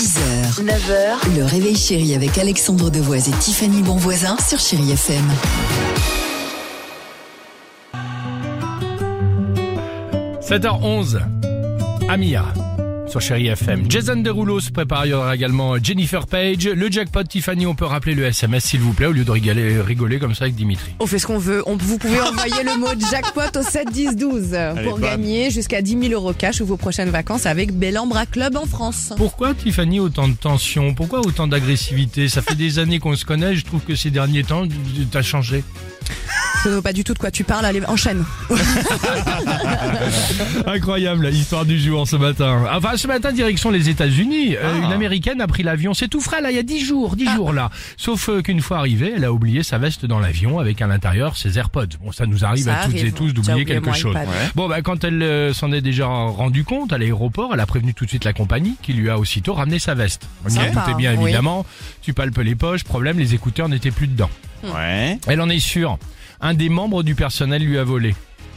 [0.00, 5.30] 6h, 9h, le réveil chéri avec Alexandre Devoise et Tiffany Bonvoisin sur Chéri FM.
[10.40, 11.20] 7h11,
[12.08, 12.46] Amia
[13.10, 13.90] sur Chéri FM.
[13.90, 16.66] Jason Derulo se prépare, il y aura également Jennifer Page.
[16.66, 19.80] Le jackpot, Tiffany, on peut rappeler le SMS s'il vous plaît, au lieu de rigoler,
[19.80, 20.92] rigoler comme ça avec Dimitri.
[21.00, 21.64] On fait ce qu'on veut.
[21.66, 26.08] On, vous pouvez envoyer le mot jackpot au 7 10 12 pour gagner jusqu'à 10
[26.08, 29.12] 000 euros cash ou vos prochaines vacances avec Bellambra Club en France.
[29.16, 32.28] Pourquoi, Tiffany, autant de tension Pourquoi autant d'agressivité?
[32.28, 34.68] Ça fait des années qu'on se connaît, je trouve que ces derniers temps,
[35.10, 35.64] t'as changé.
[36.64, 37.64] Je ne pas du tout de quoi tu parles.
[37.64, 38.24] Allez, enchaîne.
[40.66, 42.64] Incroyable, l'histoire du jour ce matin.
[42.70, 44.56] Enfin, ce matin, direction les États-Unis.
[44.56, 45.94] Euh, Une américaine a pris l'avion.
[45.94, 47.70] C'est tout frais, là, il y a 10 jours, 10 jours, là.
[47.96, 51.36] Sauf euh, qu'une fois arrivée, elle a oublié sa veste dans l'avion avec à l'intérieur
[51.36, 51.96] ses AirPods.
[52.02, 54.16] Bon, ça nous arrive Ça à toutes et tous d'oublier quelque chose.
[54.54, 57.94] Bon, bah, quand elle euh, s'en est déjà rendu compte à l'aéroport, elle a prévenu
[57.94, 60.28] tout de suite la compagnie qui lui a aussitôt ramené sa veste.
[60.44, 61.24] Tout est bien, oui.
[61.24, 61.64] évidemment.
[62.02, 62.84] Tu palpes les poches.
[62.84, 64.30] Problème, les écouteurs n'étaient plus dedans.
[64.64, 65.18] Ouais.
[65.26, 65.98] Elle en est sûre.
[66.40, 68.14] Un des membres du personnel lui a volé.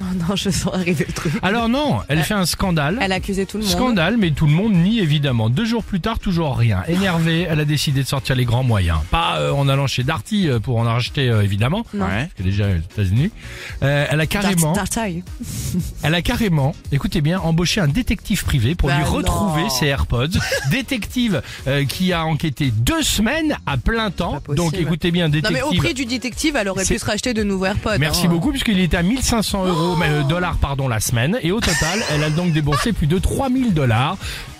[0.00, 1.32] Oh non, je sens arriver le truc.
[1.42, 2.98] Alors non, elle fait un scandale.
[3.00, 3.72] Elle a accusé tout le monde.
[3.72, 5.48] Scandale, mais tout le monde nie évidemment.
[5.50, 6.82] Deux jours plus tard, toujours rien.
[6.88, 8.98] Énervée, elle a décidé de sortir les grands moyens.
[9.10, 11.84] Pas euh, en allant chez Darty euh, pour en racheter euh, évidemment.
[11.94, 12.04] Non.
[12.06, 12.10] Ouais.
[12.26, 13.30] Parce que déjà aux États-Unis.
[13.82, 14.74] Euh, elle a carrément,
[16.02, 19.10] elle a carrément, écoutez bien, embauché un détective privé pour Bah lui non.
[19.10, 20.28] retrouver ses AirPods.
[20.70, 24.32] détective euh, qui a enquêté deux semaines à plein temps.
[24.32, 24.56] Pas possible.
[24.56, 25.56] Donc écoutez bien, Non détective.
[25.56, 27.98] mais au prix du détective, elle aurait C'est- pu se racheter de nouveaux AirPods.
[27.98, 28.30] Merci hein.
[28.30, 32.00] beaucoup puisqu'il était à 1500 euros, mais, euh, dollars pardon la semaine et au total
[32.12, 34.16] elle a donc déboursé plus de 3000 dollars.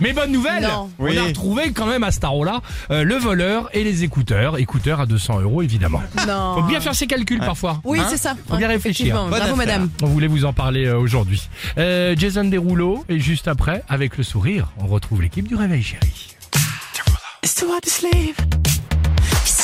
[0.00, 0.88] Mais bonne nouvelle, Non.
[1.00, 1.18] on Oui.
[1.18, 2.60] a retrouvé quand même à Starola
[2.92, 6.00] euh, le voleur et les écouteurs, écouteurs à 200 euros évidemment.
[6.28, 6.54] Non.
[6.54, 7.80] Faut bien faire ses calculs parfois.
[7.82, 8.06] Oui, hein.
[8.08, 8.36] c'est ça.
[8.48, 9.06] Faut bien Ouais, réfléchir.
[9.06, 9.22] effectivement.
[9.28, 9.56] Bonne Bravo affaire.
[9.56, 9.90] madame.
[10.02, 11.42] On voulait vous en parler euh, aujourd'hui.
[11.78, 16.28] Euh, Jason Derulo et juste après, avec le sourire, on retrouve l'équipe du Réveil Chéri.